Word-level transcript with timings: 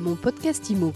Mon 0.00 0.14
podcast 0.16 0.70
IMO. 0.70 0.94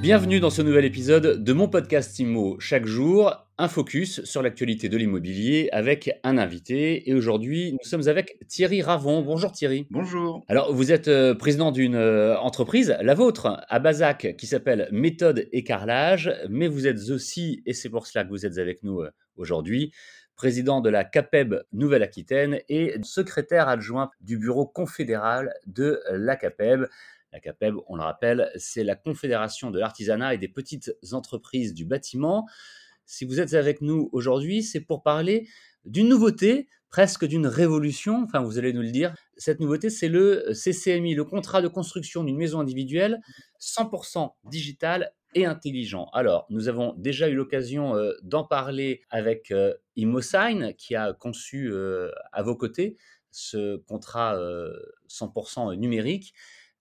Bienvenue 0.00 0.38
dans 0.38 0.50
ce 0.50 0.62
nouvel 0.62 0.84
épisode 0.84 1.42
de 1.42 1.52
mon 1.52 1.66
podcast 1.66 2.16
IMO. 2.20 2.56
Chaque 2.60 2.86
jour, 2.86 3.48
un 3.62 3.68
focus 3.68 4.24
sur 4.24 4.42
l'actualité 4.42 4.88
de 4.88 4.96
l'immobilier 4.96 5.68
avec 5.70 6.18
un 6.24 6.36
invité. 6.36 7.08
Et 7.08 7.14
aujourd'hui, 7.14 7.74
nous 7.74 7.88
sommes 7.88 8.08
avec 8.08 8.36
Thierry 8.48 8.82
Ravon. 8.82 9.22
Bonjour 9.22 9.52
Thierry. 9.52 9.86
Bonjour. 9.88 10.44
Alors, 10.48 10.74
vous 10.74 10.90
êtes 10.90 11.06
euh, 11.06 11.32
président 11.36 11.70
d'une 11.70 11.94
euh, 11.94 12.36
entreprise, 12.38 12.96
la 13.00 13.14
vôtre, 13.14 13.64
à 13.68 13.78
Bazac, 13.78 14.34
qui 14.36 14.48
s'appelle 14.48 14.88
Méthode 14.90 15.48
et 15.52 15.62
Carrelage. 15.62 16.34
Mais 16.50 16.66
vous 16.66 16.88
êtes 16.88 17.10
aussi, 17.10 17.62
et 17.64 17.72
c'est 17.72 17.88
pour 17.88 18.08
cela 18.08 18.24
que 18.24 18.30
vous 18.30 18.44
êtes 18.44 18.58
avec 18.58 18.82
nous 18.82 19.02
euh, 19.02 19.12
aujourd'hui, 19.36 19.92
président 20.34 20.80
de 20.80 20.90
la 20.90 21.04
CAPEB 21.04 21.62
Nouvelle-Aquitaine 21.72 22.58
et 22.68 22.96
secrétaire 23.04 23.68
adjoint 23.68 24.10
du 24.20 24.38
bureau 24.38 24.66
confédéral 24.66 25.54
de 25.66 26.02
la 26.10 26.34
CAPEB. 26.34 26.88
La 27.32 27.38
CAPEB, 27.38 27.76
on 27.86 27.94
le 27.94 28.02
rappelle, 28.02 28.50
c'est 28.56 28.82
la 28.82 28.96
Confédération 28.96 29.70
de 29.70 29.78
l'artisanat 29.78 30.34
et 30.34 30.38
des 30.38 30.48
petites 30.48 30.92
entreprises 31.12 31.74
du 31.74 31.84
bâtiment. 31.84 32.48
Si 33.06 33.24
vous 33.24 33.40
êtes 33.40 33.54
avec 33.54 33.80
nous 33.80 34.08
aujourd'hui, 34.12 34.62
c'est 34.62 34.80
pour 34.80 35.02
parler 35.02 35.48
d'une 35.84 36.08
nouveauté, 36.08 36.68
presque 36.90 37.24
d'une 37.24 37.46
révolution, 37.46 38.22
enfin 38.24 38.40
vous 38.40 38.58
allez 38.58 38.72
nous 38.72 38.82
le 38.82 38.90
dire. 38.90 39.14
Cette 39.36 39.60
nouveauté, 39.60 39.90
c'est 39.90 40.08
le 40.08 40.52
CCMI, 40.52 41.14
le 41.14 41.24
contrat 41.24 41.62
de 41.62 41.68
construction 41.68 42.22
d'une 42.22 42.36
maison 42.36 42.60
individuelle 42.60 43.20
100% 43.60 44.32
digital 44.44 45.12
et 45.34 45.46
intelligent. 45.46 46.10
Alors, 46.12 46.46
nous 46.50 46.68
avons 46.68 46.94
déjà 46.98 47.28
eu 47.28 47.34
l'occasion 47.34 47.96
euh, 47.96 48.12
d'en 48.22 48.44
parler 48.44 49.02
avec 49.10 49.50
euh, 49.50 49.74
Imosign, 49.96 50.74
qui 50.74 50.94
a 50.94 51.12
conçu 51.12 51.70
euh, 51.72 52.10
à 52.32 52.42
vos 52.42 52.56
côtés 52.56 52.96
ce 53.30 53.76
contrat 53.76 54.38
100% 55.08 55.74
numérique. 55.76 56.34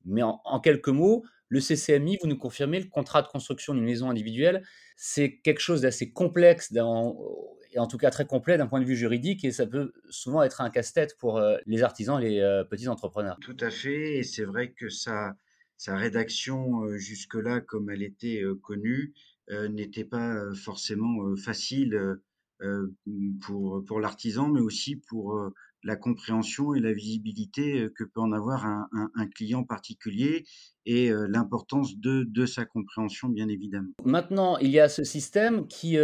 Mais 0.04 0.22
en, 0.22 0.60
quelques 0.60 0.90
mots, 0.90 1.24
le 1.52 1.60
CCMI, 1.60 2.18
vous 2.22 2.28
nous 2.28 2.38
confirmez, 2.38 2.80
le 2.80 2.88
contrat 2.88 3.22
de 3.22 3.28
construction 3.28 3.76
d'une 3.76 3.84
maison 3.84 4.10
individuelle, 4.10 4.64
c'est 4.96 5.38
quelque 5.44 5.60
chose 5.60 5.82
d'assez 5.82 6.12
complexe 6.12 6.74
et 6.74 6.80
en 6.80 7.88
tout 7.88 7.98
cas 7.98 8.10
très 8.10 8.26
complet 8.26 8.58
d'un 8.58 8.68
point 8.68 8.80
de 8.80 8.86
vue 8.86 8.96
juridique, 8.96 9.44
et 9.44 9.52
ça 9.52 9.68
peut 9.68 9.92
souvent 10.10 10.44
être 10.44 10.62
un 10.62 10.70
casse-tête 10.70 11.18
pour 11.20 11.42
les 11.66 11.84
artisans 11.84 12.22
et 12.22 12.30
les 12.30 12.64
petits 12.70 12.88
entrepreneurs. 12.88 13.38
Tout 13.42 13.58
à 13.60 13.70
fait, 13.70 14.18
et 14.18 14.24
c'est 14.24 14.46
vrai 14.46 14.72
que 14.72 14.88
sa 14.88 15.36
rédaction 15.86 16.88
jusque-là, 16.98 17.60
comme 17.60 17.90
elle 17.90 18.04
était 18.04 18.42
connue, 18.62 19.14
n'était 19.50 20.06
pas 20.06 20.42
forcément 20.56 21.36
facile 21.36 22.00
pour 23.42 24.00
l'artisan, 24.00 24.48
mais 24.48 24.62
aussi 24.62 24.96
pour 24.96 25.52
la 25.84 25.96
compréhension 25.96 26.74
et 26.74 26.80
la 26.80 26.94
visibilité 26.94 27.88
que 27.98 28.04
peut 28.04 28.20
en 28.20 28.32
avoir 28.32 28.66
un, 28.66 29.28
client 29.36 29.64
particulier 29.64 30.46
et 30.86 31.12
l'importance 31.30 31.98
de, 31.98 32.46
sa 32.46 32.66
compréhension, 32.66 33.30
bien 33.30 33.48
évidemment. 33.48 33.90
Maintenant, 34.04 34.58
il 34.58 34.70
y 34.70 34.80
a 34.80 34.90
ce 34.90 35.04
système 35.04 35.68
qui 35.68 35.98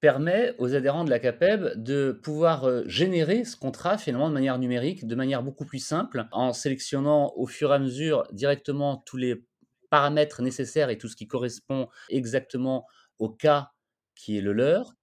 permet 0.00 0.54
aux 0.58 0.74
adhérents 0.74 1.04
de 1.04 1.10
la 1.10 1.18
CAPEB 1.18 1.82
de 1.82 2.12
pouvoir 2.12 2.86
générer 2.86 3.44
ce 3.44 3.56
contrat 3.56 3.98
finalement 3.98 4.28
de 4.28 4.34
manière 4.34 4.58
numérique, 4.58 5.06
de 5.06 5.14
manière 5.14 5.42
beaucoup 5.42 5.64
plus 5.64 5.78
simple, 5.78 6.26
en 6.32 6.52
sélectionnant 6.52 7.32
au 7.36 7.46
fur 7.46 7.72
et 7.72 7.74
à 7.74 7.78
mesure 7.78 8.24
directement 8.32 9.02
tous 9.06 9.16
les 9.16 9.44
paramètres 9.90 10.42
nécessaires 10.42 10.90
et 10.90 10.98
tout 10.98 11.08
ce 11.08 11.16
qui 11.16 11.26
correspond 11.26 11.88
exactement 12.08 12.86
au 13.18 13.28
cas 13.28 13.70
qui 14.14 14.38
est 14.38 14.40
le 14.40 14.52
leur. 14.52 14.94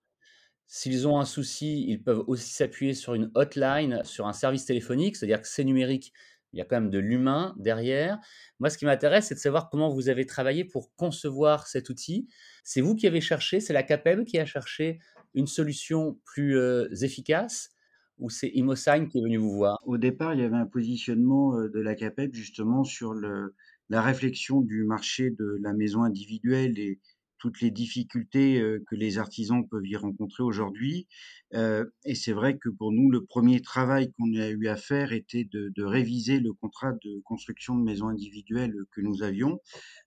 S'ils 0.68 1.08
ont 1.08 1.20
un 1.20 1.26
souci, 1.26 1.86
ils 1.88 2.02
peuvent 2.02 2.24
aussi 2.28 2.52
s'appuyer 2.52 2.94
sur 2.94 3.14
une 3.14 3.32
hotline, 3.36 4.02
sur 4.04 4.28
un 4.28 4.34
service 4.34 4.66
téléphonique, 4.66 5.16
c'est-à-dire 5.16 5.42
que 5.42 5.48
c'est 5.48 5.64
numérique, 5.64 6.14
il 6.54 6.60
y 6.60 6.62
a 6.62 6.66
quand 6.66 6.80
même 6.80 6.90
de 6.90 7.00
l'humain 7.00 7.56
derrière. 7.58 8.20
Moi, 8.60 8.70
ce 8.70 8.78
qui 8.78 8.86
m'intéresse, 8.86 9.28
c'est 9.28 9.36
de 9.36 9.40
savoir 9.40 9.70
comment 9.70 9.90
vous 9.90 10.10
avez 10.10 10.26
travaillé 10.26 10.66
pour 10.66 10.94
concevoir 10.96 11.68
cet 11.68 11.90
outil. 11.90 12.28
C'est 12.64 12.82
vous 12.82 12.96
qui 12.96 13.08
avez 13.08 13.22
cherché, 13.22 13.60
c'est 13.60 13.74
la 13.74 13.84
CAPEB 13.84 14.24
qui 14.24 14.40
a 14.40 14.46
cherché 14.46 15.00
une 15.34 15.48
solution 15.48 16.20
plus 16.26 16.58
euh, 16.58 16.88
efficace 17.02 17.72
ou 18.20 18.30
c'est 18.30 18.50
Imosign 18.50 19.08
qui 19.08 19.18
est 19.18 19.22
venu 19.22 19.38
vous 19.38 19.52
voir? 19.52 19.80
Au 19.86 19.98
départ, 19.98 20.36
il 20.36 20.42
y 20.42 20.44
avait 20.44 20.56
un 20.56 20.68
positionnement 20.68 21.60
de 21.60 21.80
la 21.80 21.96
CAPEB 21.96 22.34
justement 22.34 22.84
sur 22.84 23.14
la 23.14 24.02
réflexion 24.02 24.62
du 24.62 24.84
marché 24.84 25.32
de 25.32 25.58
la 25.62 25.74
maison 25.74 26.04
individuelle 26.04 26.78
et, 26.78 27.00
toutes 27.44 27.60
les 27.60 27.72
difficultés 27.72 28.64
que 28.88 28.96
les 28.96 29.18
artisans 29.18 29.68
peuvent 29.68 29.86
y 29.86 29.98
rencontrer 29.98 30.44
aujourd'hui. 30.44 31.10
et 31.52 32.16
c'est 32.16 32.32
vrai 32.32 32.58
que 32.58 32.70
pour 32.70 32.94
nous, 32.94 33.12
le 33.12 33.26
premier 33.26 33.62
travail 33.62 34.14
qu'on 34.14 34.34
a 34.36 34.48
eu 34.48 34.68
à 34.68 34.78
faire 34.78 35.12
était 35.12 35.44
de, 35.52 35.84
réviser 35.84 36.40
le 36.40 36.54
contrat 36.54 36.94
de 36.94 37.20
construction 37.26 37.76
de 37.78 37.84
maisons 37.84 38.08
individuelles 38.08 38.74
que 38.94 39.02
nous 39.02 39.24
avions. 39.24 39.60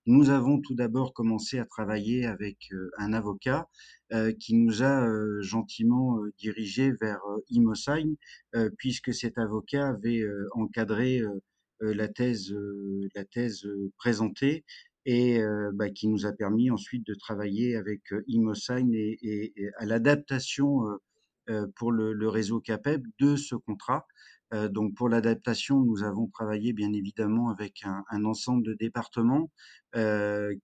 Nous 0.07 0.31
avons 0.31 0.63
tout 0.63 0.75
d'abord 0.75 1.13
commencé 1.13 1.59
à 1.59 1.67
travailler 1.67 2.25
avec 2.25 2.71
un 2.97 3.13
avocat 3.13 3.69
qui 4.41 4.55
nous 4.55 4.83
a 4.83 5.07
gentiment 5.43 6.19
dirigé 6.39 6.93
vers 7.03 7.21
Imosign, 7.51 8.17
puisque 8.79 9.13
cet 9.13 9.37
avocat 9.37 9.89
avait 9.89 10.25
encadré 10.53 11.21
la 11.81 12.09
thèse, 12.09 12.57
la 13.15 13.27
thèse 13.27 13.69
présentée 13.99 14.65
et 15.07 15.41
bah, 15.73 15.89
qui 15.89 16.09
nous 16.09 16.27
a 16.27 16.33
permis 16.33 16.71
ensuite 16.71 17.07
de 17.07 17.15
travailler 17.15 17.77
avec 17.77 18.03
Imosign 18.27 18.93
et, 18.93 19.55
à 19.79 19.87
l'adaptation 19.87 20.83
pour 21.77 21.93
le, 21.93 22.29
réseau 22.29 22.61
CAPEB 22.61 23.07
de 23.21 23.37
ce 23.37 23.55
contrat. 23.55 24.05
donc 24.71 24.95
pour 24.97 25.09
l'adaptation, 25.09 25.81
nous 25.81 26.03
avons 26.03 26.27
travaillé 26.27 26.73
bien 26.73 26.93
évidemment 26.93 27.51
avec 27.51 27.85
un, 27.85 28.25
ensemble 28.25 28.67
de 28.67 28.75
départements 28.75 29.49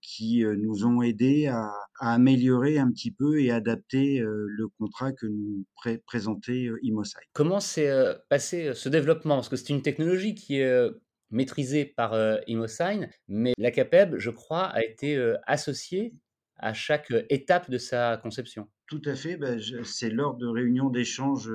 qui 0.00 0.44
nous 0.44 0.86
ont 0.86 1.02
aidés 1.02 1.47
à, 1.47 1.72
améliorer 2.00 2.78
un 2.78 2.91
petit 2.91 3.12
peu 3.12 3.41
et 3.41 3.52
adapter 3.52 4.19
le 4.19 4.66
contrat 4.76 5.12
que 5.12 5.26
nous 5.26 5.64
pré 5.76 5.98
présentait 5.98 6.69
Imosign. 6.82 7.22
Comment 7.32 7.60
s'est 7.60 7.92
passé 8.28 8.75
ce 8.75 8.88
développement? 8.88 9.36
Parce 9.36 9.48
que 9.48 9.54
c'est 9.54 9.70
une 9.70 9.82
technologie 9.82 10.34
qui 10.34 10.56
est 10.56 10.91
maîtrisé 11.32 11.87
par 11.87 12.12
euh, 12.12 12.37
Imosign, 12.47 13.10
mais 13.26 13.54
la 13.59 13.70
CAPEB, 13.70 14.16
je 14.19 14.31
crois, 14.31 14.66
a 14.66 14.84
été 14.84 15.16
euh, 15.16 15.37
associée 15.47 16.15
à 16.56 16.75
chaque 16.75 17.10
euh, 17.10 17.25
étape 17.31 17.70
de 17.70 17.78
sa 17.78 18.19
conception. 18.22 18.69
Tout 18.87 19.03
à 19.06 19.16
fait. 19.16 19.37
Ben, 19.37 19.59
c'est 19.82 20.10
lors 20.10 20.37
de 20.37 20.47
réunions 20.47 20.91
d'échange, 20.91 21.50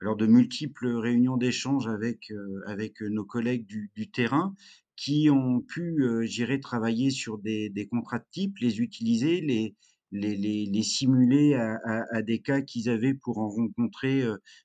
lors 0.00 0.16
de 0.16 0.26
multiples 0.26 0.88
réunions 0.96 1.38
d'échange 1.38 1.88
avec, 1.88 2.30
avec 2.66 3.00
nos 3.00 3.24
collègues 3.24 3.66
du, 3.66 4.10
terrain 4.10 4.54
qui 4.96 5.30
ont 5.30 5.60
pu, 5.62 6.04
j'irai 6.24 6.60
travailler 6.60 7.10
sur 7.10 7.38
des, 7.38 7.88
contrats 7.90 8.18
de 8.18 8.26
type, 8.30 8.58
les 8.60 8.80
utiliser, 8.80 9.40
les, 9.40 9.74
les, 10.12 10.82
simuler 10.82 11.54
à, 11.54 12.20
des 12.20 12.40
cas 12.40 12.60
qu'ils 12.60 12.90
avaient 12.90 13.14
pour 13.14 13.38
en 13.38 13.48
rencontrer 13.48 14.22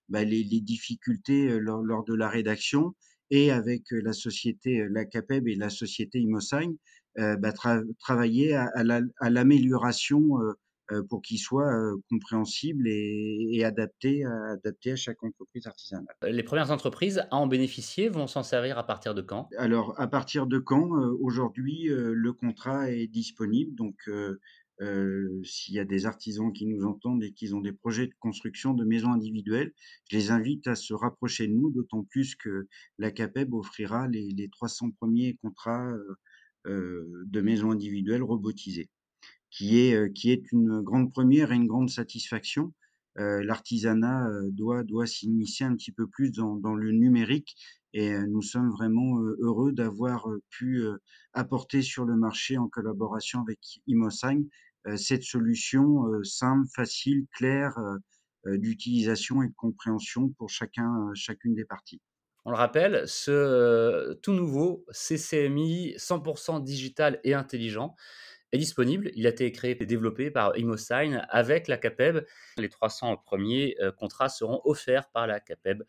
bah, 0.09 0.26
les, 0.26 0.44
difficultés 0.44 1.58
lors, 1.58 2.03
de 2.03 2.14
la 2.14 2.28
rédaction 2.28 2.94
et 3.31 3.51
avec 3.51 3.84
la 3.91 4.13
société, 4.13 4.85
la 4.90 5.06
CAPEB 5.06 5.47
et 5.47 5.56
la 5.56 5.69
société 5.69 6.19
Imosign, 6.19 6.75
euh, 7.17 7.35
bah, 7.38 7.51
tra 7.51 7.81
travailler 8.00 8.56
à, 8.56 8.69
à 9.19 9.29
l'amélioration 9.29 10.40
la, 10.91 11.03
pour 11.09 11.22
qu'il 11.22 11.38
soit 11.38 11.72
compréhensible 12.09 12.88
et, 12.88 13.50
et 13.53 13.63
adapté, 13.63 14.23
adapté 14.25 14.94
à 14.94 14.95
chaque 14.95 15.23
entreprise 15.23 15.67
artisanale. 15.67 16.07
Les 16.28 16.41
premières 16.41 16.72
entreprises 16.72 17.19
à 17.29 17.35
en 17.35 17.45
bénéficier 17.45 18.09
vont 18.09 18.25
s'en 18.25 18.41
servir 18.41 18.79
à 18.79 18.85
partir 18.85 19.13
de 19.13 19.22
quand? 19.22 19.50
Alors, 19.57 19.94
à 20.00 20.07
partir 20.07 20.47
de 20.47 20.57
quand 20.57 20.90
Aujourd'hui, 21.22 21.90
le 21.90 22.34
contrat 22.34 22.90
est 22.90 23.06
disponible, 23.06 23.75
donc 23.75 24.09
s'il 25.44 25.75
y 25.75 25.79
a 25.79 25.85
des 25.85 26.06
artisans 26.06 26.53
qui 26.53 26.66
nous 26.66 26.85
entendent 26.85 27.23
et 27.23 27.34
qui 27.34 27.53
ont 27.53 27.59
des 27.59 27.73
projets 27.73 28.07
de 28.07 28.13
construction 28.19 28.73
de 28.73 28.85
maisons 28.85 29.12
individuelles, 29.12 29.73
je 30.09 30.17
les 30.17 30.31
invite 30.31 30.67
à 30.67 30.75
se 30.75 30.94
rapprocher 30.94 31.47
de 31.47 31.53
nous, 31.53 31.69
d'autant 31.69 32.03
plus 32.03 32.35
que 32.35 32.67
la 32.97 33.12
CAPEB 33.12 33.53
offrira 33.53 34.07
les, 34.07 34.29
les 34.29 34.49
300 34.49 34.91
premiers 34.91 35.37
contrats 35.41 35.91
de 36.66 37.41
maisons 37.41 37.72
individuelles 37.72 38.23
robotisées, 38.23 38.90
qui 39.49 39.79
est, 39.79 40.14
qui 40.14 40.31
est 40.31 40.52
une 40.52 40.82
grande 40.82 41.11
première 41.11 41.52
et 41.52 41.55
une 41.55 41.67
grande 41.67 41.90
satisfaction. 41.90 42.73
L'artisanat 43.16 44.29
doit, 44.52 44.84
doit 44.84 45.08
s'initier 45.08 45.66
un 45.66 45.75
petit 45.75 45.91
peu 45.91 46.08
plus 46.08 46.32
dans, 46.32 46.75
le 46.75 46.91
numérique 46.91 47.58
et 47.91 48.17
nous 48.28 48.41
sommes 48.41 48.70
vraiment 48.70 49.20
heureux 49.40 49.73
d'avoir 49.73 50.25
pu 50.49 50.85
apporter 51.34 51.82
sur 51.82 52.05
le 52.05 52.16
marché 52.16 52.58
en 52.58 52.70
collaboration 52.70 53.41
avec 53.41 53.59
Imosign 53.87 54.46
euh, 54.46 54.69
cette 54.96 55.23
solution 55.23 56.05
euh, 56.08 56.23
simple, 56.23 56.67
facile, 56.73 57.26
claire 57.34 57.78
euh, 58.46 58.58
d'utilisation 58.58 59.43
et 59.43 59.47
de 59.47 59.53
compréhension 59.55 60.29
pour 60.37 60.49
chacun, 60.49 61.11
chacune 61.14 61.53
des 61.53 61.66
parties. 61.66 62.02
On 62.46 62.52
le 62.52 62.58
rappelle, 62.58 63.03
ce 63.05 64.14
tout 64.23 64.31
nouveau 64.31 64.85
CCMI 64.91 65.96
100% 65.97 66.64
digital 66.64 67.20
et 67.23 67.34
intelligent 67.34 67.96
est 68.52 68.58
disponible. 68.58 69.11
Il 69.16 69.28
a 69.28 69.29
été 69.29 69.52
créé 69.52 69.78
et 69.79 69.85
développé 69.85 70.31
par 70.31 70.58
ImoSign 70.58 71.25
avec 71.29 71.67
la 71.67 71.78
CAPEB. 71.78 72.25
Les 72.58 72.70
300 72.70 73.17
premiers 73.17 73.75
euh, 73.82 73.91
contrats 73.91 74.29
seront 74.29 74.61
offerts 74.64 75.09
par 75.09 75.28
la 75.28 75.40
CAPEB 75.40 75.84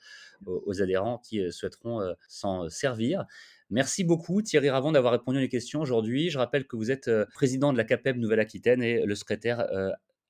aux, 0.45 0.83
adhérents 0.83 1.19
qui 1.19 1.41
euh, 1.41 1.51
souhaiteront 1.51 2.01
euh, 2.01 2.13
s'en 2.29 2.69
servir. 2.69 3.25
Merci 3.71 4.05
beaucoup 4.05 4.43
Thierry 4.43 4.71
Ravon 4.71 4.93
d'avoir 4.93 5.13
répondu 5.13 5.39
à 5.39 5.41
les 5.41 5.49
questions 5.49 5.81
aujourd'hui. 5.81 6.31
Je 6.31 6.39
rappelle 6.39 6.67
que 6.67 6.77
vous 6.77 6.91
êtes 6.91 7.11
président 7.35 7.73
de 7.73 7.79
la 7.79 7.85
CAPEB 7.85 8.17
Nouvelle-Aquitaine 8.17 8.83
et 8.83 9.05
le 9.05 9.15
secrétaire 9.15 9.65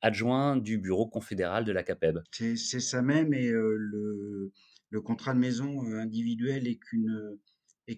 adjoint 0.02 0.56
du 0.56 0.78
bureau 0.78 1.06
confédéral 1.06 1.64
de 1.64 1.72
la 1.72 1.82
CAPEB. 1.82 2.20
C'est 2.30 2.56
ça 2.56 3.02
même 3.02 3.32
et 3.34 3.50
le, 3.50 4.52
le, 4.90 5.00
contrat 5.00 5.34
de 5.34 5.38
maison 5.38 5.82
individuel 5.94 6.66
est 6.66 6.78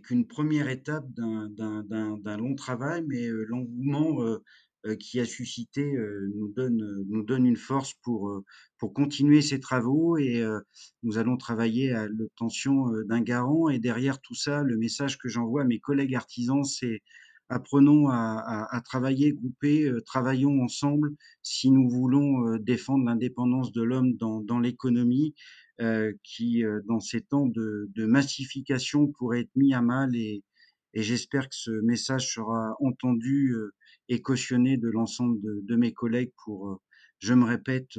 qu'une 0.01 0.27
première 0.27 0.69
étape 0.69 1.07
d'un 1.13 2.37
long 2.37 2.55
travail, 2.55 3.05
mais 3.07 3.27
euh, 3.27 3.45
l'engouement 3.49 4.23
euh, 4.23 4.37
euh, 4.37 4.43
qui 4.99 5.21
a 5.21 5.25
suscité 5.25 5.85
nous 6.35 6.49
donne, 6.49 7.05
nous 7.09 7.23
donne 7.23 7.47
une 7.47 7.57
force 7.57 7.95
pour, 8.03 8.43
pour 8.79 8.93
continuer 8.93 9.41
ces 9.41 9.61
travaux 9.61 10.17
et 10.17 10.45
nous 11.03 11.19
allons 11.19 11.37
travailler 11.37 11.93
à 11.93 12.09
l'obtention 12.09 12.87
d'un 13.09 13.21
garant. 13.21 13.69
Et 13.69 13.79
derrière 13.79 14.21
tout 14.21 14.35
ça, 14.35 14.63
le 14.63 14.77
message 14.77 15.19
que 15.19 15.29
j'envoie 15.29 15.63
à 15.63 15.67
mes 15.67 15.79
collègues 15.79 16.17
artisans, 16.17 16.65
c'est 16.65 17.01
apprenons 17.49 18.09
à, 18.09 18.67
à, 18.71 18.81
travailler 18.81 19.33
groupés, 19.33 19.89
travaillons 20.07 20.63
ensemble 20.63 21.11
si 21.43 21.71
nous 21.71 21.89
voulons 21.89 22.57
défendre 22.57 23.05
l'indépendance 23.05 23.73
de 23.73 23.83
l'homme 23.83 24.15
dans, 24.17 24.41
dans 24.41 24.59
l'économie 24.59 25.35
euh, 25.83 26.13
qui, 26.23 26.65
euh, 26.65 26.81
dans 26.87 27.01
ces 27.01 27.23
temps 27.23 27.47
de, 27.47 27.91
de, 27.97 28.05
massification, 28.05 29.09
pourrait 29.09 29.41
être 29.41 29.57
mis 29.57 29.73
à 29.73 29.81
mal 29.81 30.15
et, 30.15 30.45
et 30.95 31.03
j'espère 31.03 31.49
que 31.49 31.55
ce 31.57 31.71
message 31.71 32.35
sera 32.35 32.77
entendu 32.79 33.53
euh, 33.55 33.73
et 34.09 34.21
cautionné 34.21 34.77
de 34.77 34.89
l'ensemble 34.89 35.41
de, 35.41 35.61
de, 35.63 35.77
mes 35.77 35.93
collègues 35.93 36.33
pour, 36.45 36.81
je 37.19 37.35
me 37.35 37.45
répète, 37.45 37.97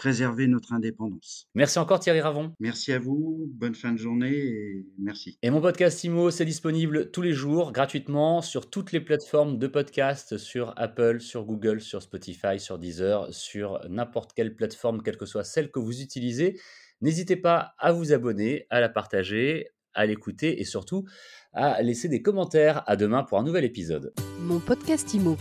préserver 0.00 0.46
notre 0.46 0.72
indépendance. 0.72 1.46
Merci 1.54 1.78
encore 1.78 2.00
Thierry 2.00 2.22
Ravon. 2.22 2.54
Merci 2.58 2.92
à 2.92 2.98
vous, 2.98 3.50
bonne 3.52 3.74
fin 3.74 3.92
de 3.92 3.98
journée 3.98 4.32
et 4.32 4.86
merci. 4.98 5.38
Et 5.42 5.50
mon 5.50 5.60
podcast 5.60 6.02
IMO, 6.04 6.30
c'est 6.30 6.46
disponible 6.46 7.10
tous 7.10 7.20
les 7.20 7.34
jours 7.34 7.70
gratuitement 7.70 8.40
sur 8.40 8.70
toutes 8.70 8.92
les 8.92 9.00
plateformes 9.00 9.58
de 9.58 9.66
podcast, 9.66 10.38
sur 10.38 10.72
Apple, 10.76 11.20
sur 11.20 11.44
Google, 11.44 11.82
sur 11.82 12.00
Spotify, 12.00 12.58
sur 12.58 12.78
Deezer, 12.78 13.28
sur 13.34 13.78
n'importe 13.90 14.32
quelle 14.32 14.56
plateforme, 14.56 15.02
quelle 15.02 15.18
que 15.18 15.26
soit 15.26 15.44
celle 15.44 15.70
que 15.70 15.80
vous 15.80 16.00
utilisez. 16.00 16.58
N'hésitez 17.02 17.36
pas 17.36 17.74
à 17.78 17.92
vous 17.92 18.14
abonner, 18.14 18.66
à 18.70 18.80
la 18.80 18.88
partager, 18.88 19.68
à 19.92 20.06
l'écouter 20.06 20.62
et 20.62 20.64
surtout 20.64 21.04
à 21.52 21.82
laisser 21.82 22.08
des 22.08 22.22
commentaires. 22.22 22.82
À 22.86 22.96
demain 22.96 23.22
pour 23.22 23.38
un 23.38 23.42
nouvel 23.42 23.64
épisode. 23.64 24.14
Mon 24.50 24.58
podcast 24.58 25.14
Imo. 25.14 25.36